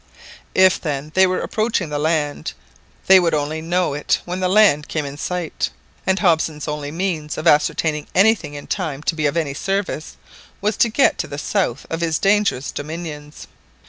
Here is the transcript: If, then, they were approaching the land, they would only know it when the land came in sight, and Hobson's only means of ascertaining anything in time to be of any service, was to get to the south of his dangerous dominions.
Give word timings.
If, 0.55 0.81
then, 0.81 1.11
they 1.13 1.27
were 1.27 1.41
approaching 1.41 1.89
the 1.89 1.99
land, 1.99 2.53
they 3.05 3.19
would 3.19 3.35
only 3.35 3.61
know 3.61 3.93
it 3.93 4.19
when 4.25 4.39
the 4.39 4.49
land 4.49 4.87
came 4.87 5.05
in 5.05 5.15
sight, 5.15 5.69
and 6.07 6.17
Hobson's 6.17 6.67
only 6.67 6.89
means 6.89 7.37
of 7.37 7.45
ascertaining 7.45 8.07
anything 8.15 8.55
in 8.55 8.65
time 8.65 9.03
to 9.03 9.13
be 9.13 9.27
of 9.27 9.37
any 9.37 9.53
service, 9.53 10.17
was 10.59 10.75
to 10.77 10.89
get 10.89 11.19
to 11.19 11.27
the 11.27 11.37
south 11.37 11.85
of 11.91 12.01
his 12.01 12.17
dangerous 12.17 12.71
dominions. 12.71 13.45